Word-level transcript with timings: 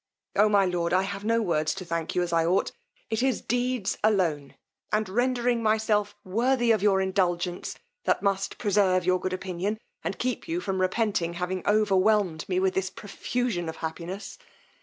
Oh 0.35 0.49
my 0.49 0.65
lord! 0.65 0.93
I 0.93 1.03
have 1.03 1.23
no 1.23 1.43
words 1.43 1.75
to 1.75 1.85
thank 1.85 2.15
you 2.15 2.23
as 2.23 2.33
I 2.33 2.43
ought! 2.43 2.71
It 3.11 3.21
is 3.21 3.39
deeds 3.39 3.99
alone, 4.03 4.55
and 4.91 5.07
rendering 5.07 5.61
myself 5.61 6.15
worthy 6.23 6.71
of 6.71 6.81
your 6.81 7.01
indulgence, 7.01 7.77
that 8.05 8.23
must 8.23 8.57
preserve 8.57 9.05
your 9.05 9.19
good 9.19 9.31
opinion, 9.33 9.77
and 10.03 10.17
keep 10.17 10.47
you 10.47 10.59
from 10.59 10.81
repenting 10.81 11.33
having 11.33 11.61
overwhelmed 11.67 12.49
me 12.49 12.59
with 12.59 12.73
this 12.73 12.89
profusion 12.89 13.69
of 13.69 13.75
happiness! 13.75 14.39